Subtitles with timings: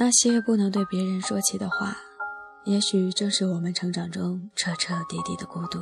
[0.00, 1.96] 那些不能对别人说起的话，
[2.64, 5.80] 也许正是我们成长中彻彻底底的孤独。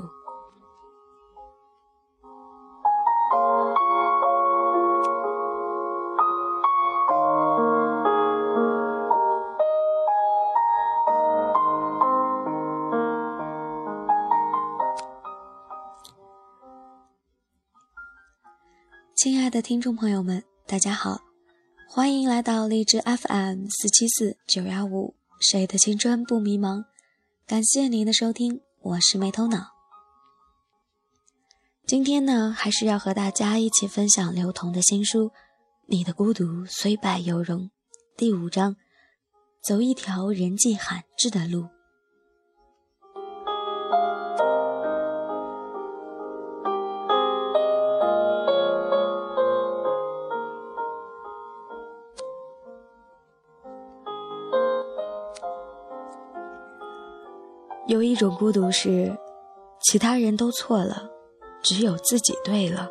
[19.14, 21.20] 亲爱的听众朋友们，大家好，
[21.96, 26.84] 欢迎来到荔枝 FM 四七四九幺五，谁的青春不迷茫？
[27.46, 29.68] 感谢您的收听，我是没头脑。
[31.86, 35.28] 今天呢，还是要和大家一起分享刘同的新书
[35.86, 37.62] 《你的孤独虽败犹荣》
[38.14, 38.76] 第五章：
[39.64, 41.66] 走一条人迹罕至的路。
[57.86, 59.16] 有一种孤独是，
[59.80, 61.08] 其他人都错了，
[61.62, 62.90] 只有自己对了。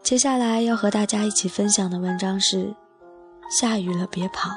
[0.00, 2.72] 接下来要和大家一起分享的文章是：
[3.60, 4.50] 下雨了别跑，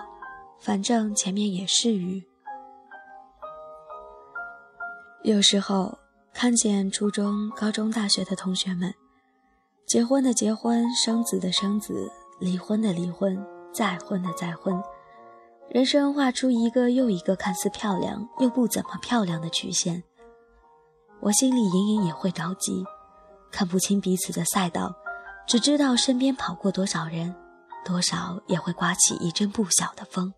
[0.59, 2.23] 反正前面也是雨。
[5.23, 6.00] 有时候。
[6.33, 8.93] 看见初中、高中、大学的同学们，
[9.85, 14.81] 结婚的结婚，生子的生子，离婚的离婚，再婚的再婚，
[15.69, 20.03] 人生画出一个又一个看似漂亮又不怎么漂亮的曲线，
[21.19, 22.83] 我心里隐隐也会着急，
[23.51, 24.95] 看不清彼此的赛道，
[25.45, 27.35] 只知道身边跑过多少人，
[27.85, 30.33] 多少也会刮起一阵不小的风，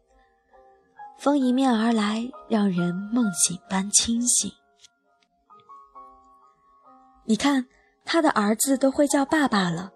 [1.17, 4.51] 风迎面而来，让人梦醒般清醒。
[7.25, 7.67] 你看，
[8.03, 9.93] 他的儿子都会叫爸爸了。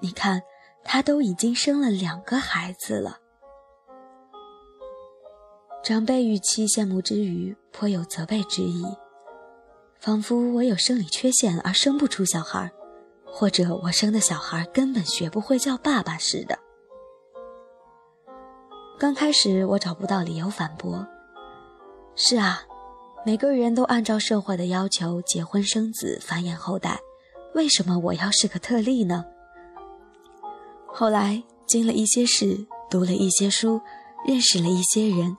[0.00, 0.42] 你看，
[0.84, 3.18] 他都已经生了两个孩子了。
[5.82, 8.84] 长辈语气羡慕之余，颇有责备之意，
[9.98, 12.70] 仿佛我有生理缺陷而生不出小孩，
[13.24, 16.58] 或者我生的小孩根本学不会叫爸爸似的。
[18.98, 21.06] 刚开始，我找不到理由反驳。
[22.14, 22.62] 是啊。
[23.22, 26.98] 每个人都按照社会的要求结婚生子繁衍后代，
[27.54, 29.24] 为什么我要是个特例呢？
[30.86, 33.78] 后来经了一些事，读了一些书，
[34.26, 35.36] 认识了一些人，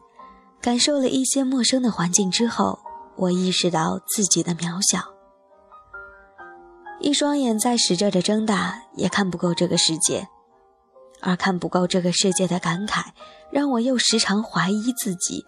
[0.61, 2.77] 感受了一些陌生的环境之后，
[3.15, 4.99] 我意识到自己的渺小。
[6.99, 10.27] 一双眼再使劲的睁大，也看不够这个世界，
[11.19, 13.05] 而看不够这个世界的感慨，
[13.51, 15.43] 让我又时常怀疑自己。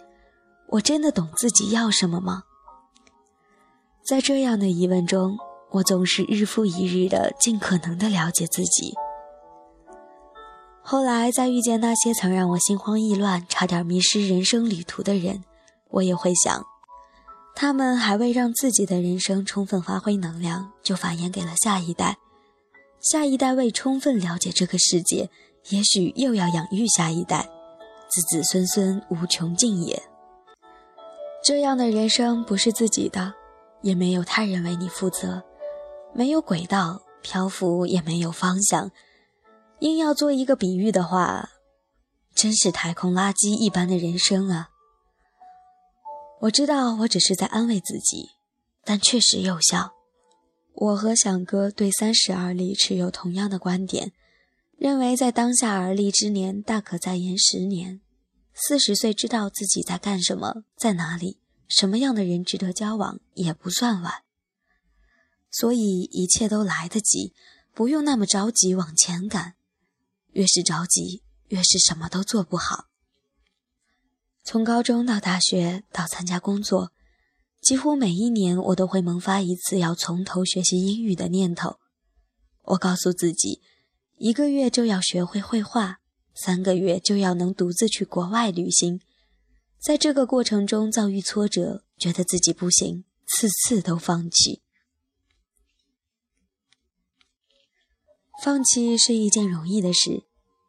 [0.74, 2.44] 我真的懂自己要什么吗？
[4.04, 5.38] 在这样的疑问中，
[5.70, 8.96] 我总是日复一日的尽可能的了解自己。
[10.82, 15.44] 后来，在遇见那些曾让我心慌意乱、差点迷失人生旅途的人，
[15.92, 16.66] 我也会想，
[17.56, 22.18] 他们还未让自己的人生充分发挥能量，就繁衍给了下一代。
[23.00, 25.30] 下一代未充分了解这个世界，
[25.70, 27.44] 也许又要养育下一代，
[28.10, 30.02] 子子孙孙无穷尽也。
[31.44, 33.34] 这样的人生不是自己的，
[33.82, 35.44] 也没有他人为你负责，
[36.14, 38.90] 没有轨道漂浮，也没有方向。
[39.80, 41.50] 硬要做一个比喻的话，
[42.34, 44.70] 真是太空垃圾一般的人生啊！
[46.44, 48.30] 我知道我只是在安慰自己，
[48.86, 49.92] 但确实有效。
[50.74, 54.14] 我和响哥对三十而立持有同样的观点，
[54.78, 58.00] 认为在当下而立之年，大可再延十年。
[58.56, 64.24] 四十岁知道自己在干什么，在哪里，什么样的人值得交往，也不算晚。
[65.50, 67.34] 所以一切都来得及，
[67.74, 69.56] 不用那么着急往前赶。
[70.32, 72.86] 越是着急，越是什么都做不好。
[74.44, 76.92] 从高中到大学到参加工作，
[77.62, 81.80] 几乎每一年我都会萌发一次要从头学习英语的念头。
[82.64, 83.62] 我告诉自己，
[84.18, 86.02] 一个月就要学会绘画。
[86.36, 89.00] 三个月就要能独自去国外旅行，
[89.80, 94.62] 在这个过程中遭遇挫折，觉得自己不行，次次都放弃。
[98.42, 100.24] 放弃是一件容易的事，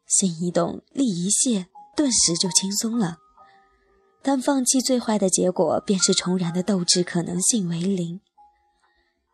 [0.07, 3.17] 心一动，力一泄，顿时就轻松了。
[4.21, 8.21] 但放弃最坏的结果，便是重燃的斗志可能性为零。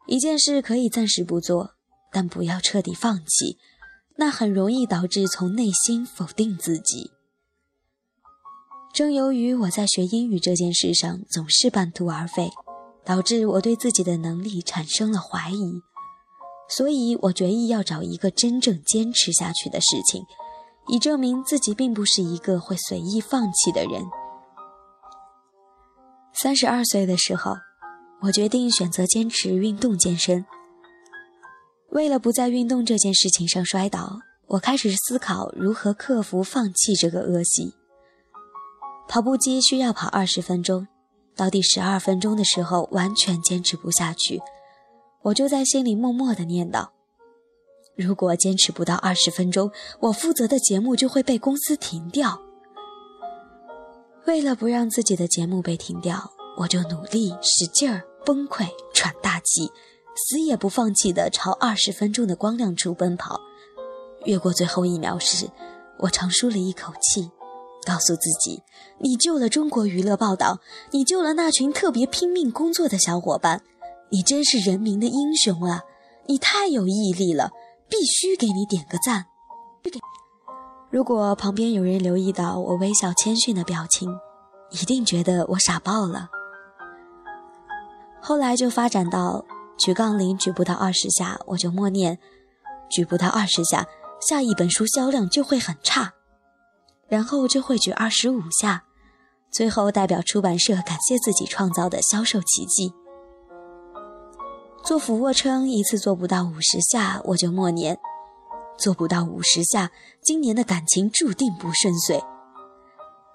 [0.08, 1.76] 一件事可以暂时不做，
[2.12, 3.60] 但不要彻底放弃。
[4.22, 7.10] 那很容易导致从内心否定自己。
[8.94, 12.52] 正由于我在学英语这件事上总是半途而废，
[13.04, 15.82] 导致我对自己的能力产生了怀疑，
[16.70, 20.24] 所以我决意要找一个真正坚持下去的事情，
[20.90, 24.04] 以证明自己并不是一个会随意放弃的人。
[26.32, 27.56] 三十二岁的时候，
[28.22, 30.46] 我决定选择坚持运动健身。
[31.92, 37.74] 为了不在运动这件事情上摔倒，我开始思考如何克服放弃这个恶习。
[39.10, 40.88] 跑步机需要跑二十分钟，
[41.36, 44.40] 到第十二分钟的时候完全坚持不下去，
[45.24, 46.88] 我就在心里默默的念叨：
[47.98, 52.40] 如果坚持不到二十分钟，我负责的节目就会被公司停掉。
[54.26, 59.70] 为了不让自己的节目被停掉，我就努力使劲儿崩溃喘大气，
[60.16, 63.40] 死也不放弃地朝二十分钟的光亮处奔跑。
[64.26, 65.50] 越过最后一秒时，
[66.00, 67.32] 我长舒了一口气。
[67.84, 68.62] 告诉自己，
[69.00, 70.60] 你救了中国娱乐报道，
[70.92, 73.64] 你救了那群特别拼命工作的小伙伴，
[74.12, 75.82] 你真是人民的英雄啊！
[76.28, 77.50] 你太有毅力了，
[77.90, 79.26] 必须给你点个赞。
[80.92, 84.16] 如果旁边有人留意到我微笑谦逊的表情，
[84.70, 86.30] 一定觉得我傻爆了。
[88.22, 89.44] 后来就发展到
[89.84, 92.20] 举杠铃举不到二十下，我就默念：
[92.90, 93.88] 举不到二十下，
[94.28, 96.14] 下一本书销量就会很差。
[97.08, 98.84] 然后就会举二十五下，
[99.52, 102.94] 最后代表出版社感谢自己创造的销售奇迹。
[104.84, 108.00] 做俯卧撑一次做不到五十下，我就默念：
[108.78, 109.90] 做不到五十下，
[110.22, 112.24] 今年的感情注定不顺遂。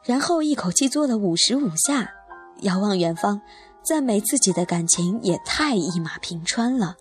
[0.04, 2.08] 然后一口气做了五十五下，
[2.60, 3.42] 遥望远方，
[3.86, 6.96] 赞美自己的感情也太一马平川了。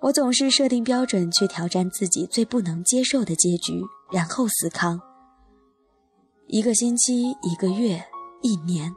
[0.00, 3.82] 我总是设定标准去挑战自己最不能接受的结局。
[4.12, 5.00] 然后死扛。
[6.46, 8.04] 一个星期，一个月，
[8.42, 8.94] 一年，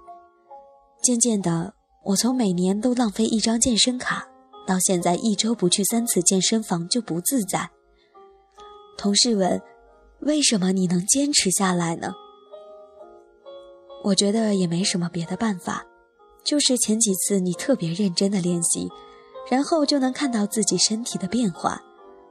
[1.01, 1.73] 渐渐的，
[2.03, 4.27] 我从每年都浪费一张健身卡，
[4.67, 7.71] 到现在一周不去三次健身房就不自在。
[8.95, 9.59] 同事问
[10.21, 12.13] ：“为什么你能坚持下来呢？”
[14.07, 15.85] 我觉得也没什么别的办法，
[16.41, 18.89] 就是前几次你特别认真的练习，
[19.51, 21.81] 然后就能看到自己身体的变化。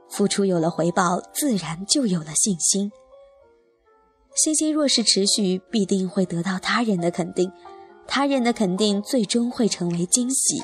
[0.09, 2.91] 付出有了回报，自然就有了信心。
[4.33, 7.51] 信心若是持续，必定会得到他人的肯定，
[8.07, 10.63] 他人的肯定最终会成为惊喜。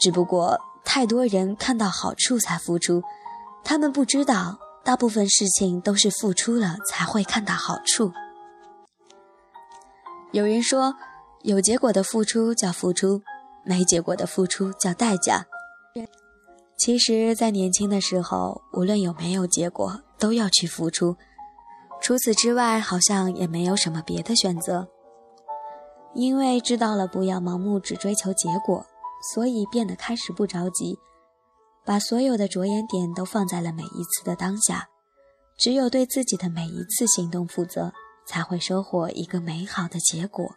[0.00, 3.00] 只不过太多人看到好处才付出，
[3.62, 8.10] 他们不知道，大部分事情都是付出了才会看到好处。
[10.32, 10.94] 有人说，
[11.42, 13.20] 有结果的付出叫付出，
[13.64, 15.44] 没结果的付出叫代价。
[16.78, 21.16] 其实，在年轻的时候，无论有没有结果，都要去付出。
[22.00, 24.88] 除此之外，好像也没有什么别的选择。
[26.14, 28.86] 因为知道了不要盲目只追求结果，
[29.34, 30.96] 所以变得开始不着急，
[31.84, 34.88] 把所有的着眼点都放在了每一次的当下。
[35.58, 37.92] 只有对自己的每一次行动负责，
[38.30, 40.54] 才会收获一个美好的结果。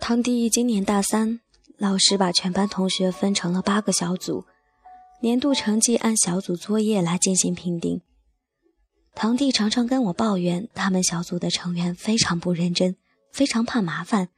[0.00, 1.38] 堂弟今年大三，
[1.78, 4.44] 老师把全班同学分成了八个小组，
[5.20, 8.02] 年度成绩按小组作业来进行评定。
[9.14, 12.96] 堂弟常常跟我抱怨，他们小组的成员非常不认真，
[13.30, 14.28] 非常怕麻烦，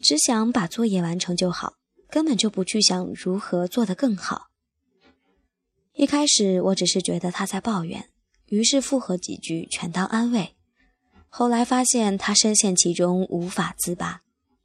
[0.00, 1.74] 只想把作业完成就好，
[2.10, 4.48] 根本就不去想如何做得更好。
[5.94, 8.08] 一开始我只是觉得他在抱怨，
[8.46, 10.56] 于是附和几句，全当安慰。
[11.28, 14.22] 后来发现他深陷其中，无法自拔。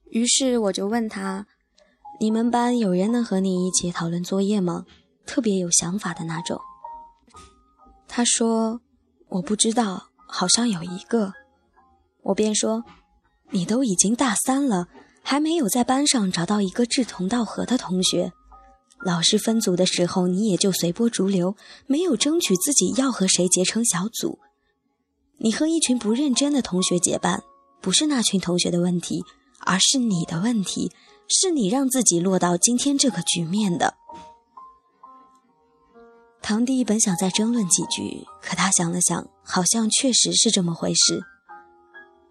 [0.09, 1.45] 于是我就问他
[2.19, 4.85] ：“你们班有人能和你一起讨论作业吗？
[5.25, 6.59] 特别有想法的那种。”
[8.07, 8.81] 他说
[9.35, 11.33] ：“我不知道，好像有一个。”
[12.23, 12.83] 我便说
[13.51, 14.87] ：“你都已经大三了，
[15.21, 18.33] 还没有在班上找到一个志同道合的同学。
[19.03, 24.39] 老师分组的时候，你也就随波逐流，没有争取自己要和谁结成小组。
[25.37, 27.43] 你和一群不认真的同学结伴，
[27.81, 29.23] 不是那群同学的问题。”
[29.67, 30.91] 而是你的问题，
[31.27, 33.95] 是你让自己落到今天这个局面的。
[36.45, 41.23] 堂弟本想再争论几句，可他想了想，好像确实是这么回事。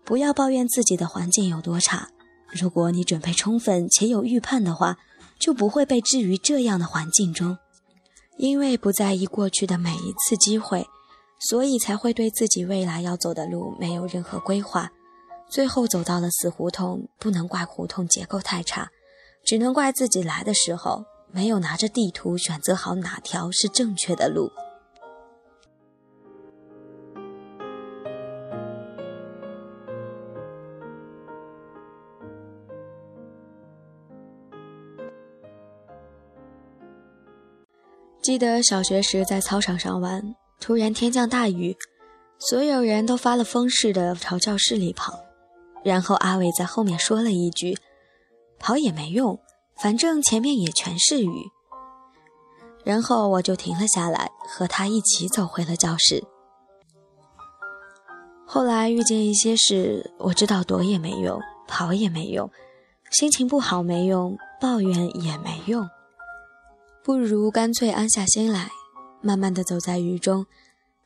[0.04, 2.10] 不要抱怨自己的环境有多差，
[2.46, 4.98] 如果你准备充分且有预判的话，
[5.40, 7.58] 就不会被置于这样的环境中。
[8.36, 10.86] 因为不在意过去的每一次机会，
[11.50, 14.92] 所以才会对自己未来要走的路没有任何规划，
[15.48, 17.08] 最后走到了死胡同。
[17.18, 18.88] 不能怪胡同结构太差，
[19.44, 24.52] 只能怪自己来的时候没有拿着地图选择好哪条是正确的路。
[38.22, 41.76] 记得小学时在操场上玩，突然天降大雨，
[42.38, 45.18] 所有人都发了疯似的朝教室里跑。
[45.84, 47.76] 然后阿伟在后面说了一句
[48.58, 49.38] ：“跑也没用，
[49.76, 51.50] 反正前面也全是雨。”
[52.84, 56.22] 然后我就停了下来，和他一起走回了教室。
[58.46, 62.50] 后来遇见一些事，我知道躲也没用，跑也没用，
[63.10, 65.88] 心情不好没用，抱怨也没用。
[67.02, 68.70] 不如干脆安下心来，
[69.22, 70.46] 慢慢的走在雨中，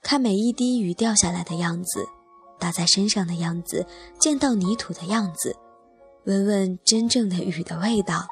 [0.03, 2.07] 看每一滴雨掉下来的样子，
[2.59, 3.87] 打在身上的样子，
[4.19, 5.57] 见到泥土的样子，
[6.25, 8.27] 闻闻真正的雨的味道。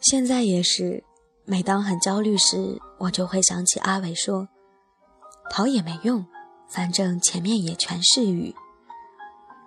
[0.00, 1.02] 现在也是，
[1.44, 4.48] 每当很焦虑时，我就会想起阿伟说
[5.50, 6.24] ：“逃也没用，
[6.68, 8.54] 反正前面也全是雨。”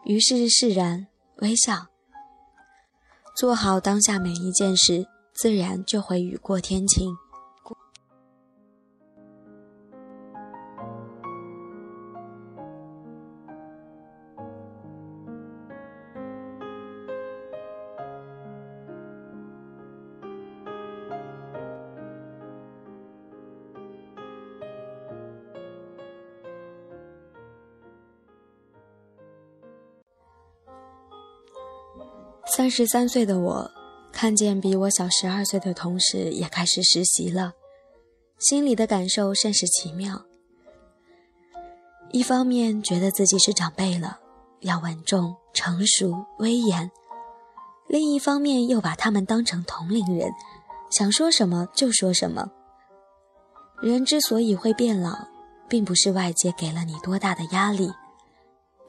[0.05, 1.07] 于是释然
[1.37, 1.87] 微笑，
[3.35, 5.07] 做好当下每一件事。
[5.33, 7.15] 自然就会雨过天晴。
[32.59, 33.71] 三十三岁的我。
[34.11, 37.53] 看见比我小十二岁的同事也开始实习了，
[38.37, 40.25] 心里的感受甚是奇妙。
[42.11, 44.19] 一方面觉得自己是长辈了，
[44.59, 46.89] 要稳重、成熟、威严；
[47.87, 50.29] 另一方面又把他们当成同龄人，
[50.91, 52.51] 想说什么就说什么。
[53.81, 55.29] 人之所以会变老，
[55.69, 57.89] 并不是外界给了你多大的压力，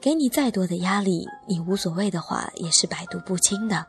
[0.01, 3.85] 给你再多的压力，你无所谓的话，也是百毒不侵的。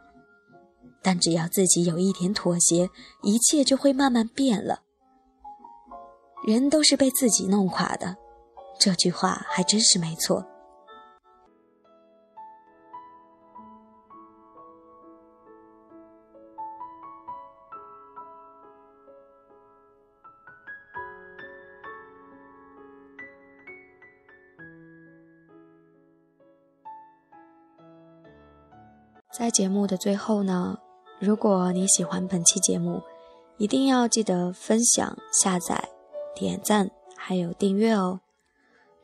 [1.03, 2.91] 但只要自己有一点妥协，
[3.23, 4.83] 一切就会慢慢变了。
[6.47, 8.17] 人都是被自己弄垮的，
[8.79, 10.47] 这句话还真是没错。
[29.33, 30.79] 在节目的最后呢。
[31.19, 33.01] 如果你喜欢本期节目，
[33.57, 35.89] 一定要记得分享、下载、
[36.35, 38.21] 点赞，还有订阅哦。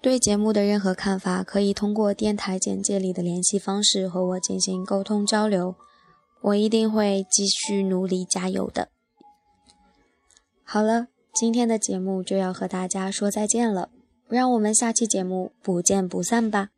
[0.01, 5.77] 对节目的任何看法，可以通过电台简介里的联系方式和我进行沟通交流，
[6.43, 8.89] 我一定会继续努力加油的。
[10.65, 13.89] 好了，今天的节目就要和大家说再见了，
[14.29, 16.71] 让我们下期节目不见不散吧。